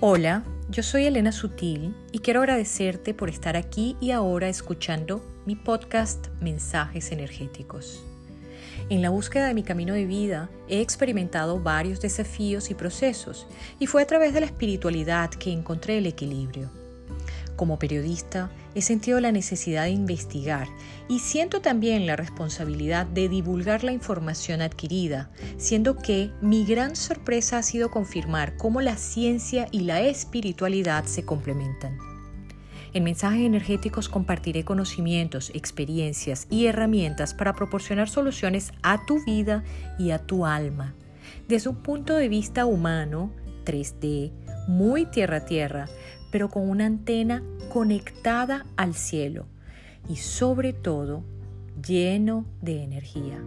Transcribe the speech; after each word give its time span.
Hola, 0.00 0.44
yo 0.68 0.82
soy 0.82 1.06
Elena 1.06 1.32
Sutil 1.32 1.94
y 2.12 2.18
quiero 2.18 2.40
agradecerte 2.40 3.14
por 3.14 3.30
estar 3.30 3.56
aquí 3.56 3.96
y 3.98 4.10
ahora 4.10 4.46
escuchando 4.46 5.24
mi 5.46 5.56
podcast 5.56 6.26
Mensajes 6.38 7.12
Energéticos. 7.12 8.04
En 8.90 9.00
la 9.00 9.08
búsqueda 9.08 9.48
de 9.48 9.54
mi 9.54 9.62
camino 9.62 9.94
de 9.94 10.04
vida 10.04 10.50
he 10.68 10.82
experimentado 10.82 11.60
varios 11.60 12.02
desafíos 12.02 12.70
y 12.70 12.74
procesos 12.74 13.46
y 13.78 13.86
fue 13.86 14.02
a 14.02 14.06
través 14.06 14.34
de 14.34 14.40
la 14.40 14.46
espiritualidad 14.46 15.30
que 15.30 15.50
encontré 15.50 15.96
el 15.96 16.04
equilibrio. 16.04 16.68
Como 17.56 17.78
periodista, 17.78 18.50
he 18.74 18.82
sentido 18.82 19.18
la 19.20 19.32
necesidad 19.32 19.84
de 19.84 19.90
investigar 19.90 20.68
y 21.08 21.20
siento 21.20 21.62
también 21.62 22.06
la 22.06 22.16
responsabilidad 22.16 23.06
de 23.06 23.28
divulgar 23.28 23.82
la 23.82 23.92
información 23.92 24.60
adquirida, 24.60 25.30
siendo 25.56 25.96
que 25.96 26.30
mi 26.42 26.66
gran 26.66 26.96
sorpresa 26.96 27.58
ha 27.58 27.62
sido 27.62 27.90
confirmar 27.90 28.56
cómo 28.56 28.82
la 28.82 28.96
ciencia 28.96 29.68
y 29.70 29.80
la 29.80 30.02
espiritualidad 30.02 31.04
se 31.04 31.24
complementan. 31.24 31.98
En 32.92 33.04
mensajes 33.04 33.40
energéticos 33.40 34.08
compartiré 34.08 34.64
conocimientos, 34.64 35.50
experiencias 35.54 36.46
y 36.50 36.66
herramientas 36.66 37.34
para 37.34 37.54
proporcionar 37.54 38.08
soluciones 38.08 38.72
a 38.82 39.04
tu 39.04 39.22
vida 39.24 39.64
y 39.98 40.12
a 40.12 40.18
tu 40.18 40.46
alma. 40.46 40.94
Desde 41.48 41.68
un 41.68 41.76
punto 41.76 42.14
de 42.14 42.28
vista 42.28 42.64
humano, 42.64 43.32
3D, 43.66 44.32
muy 44.68 45.04
tierra 45.04 45.38
a 45.38 45.44
tierra, 45.44 45.88
pero 46.30 46.48
con 46.48 46.68
una 46.68 46.86
antena 46.86 47.42
conectada 47.72 48.66
al 48.76 48.94
cielo 48.94 49.46
y 50.08 50.16
sobre 50.16 50.72
todo 50.72 51.22
lleno 51.82 52.46
de 52.62 52.82
energía. 52.82 53.40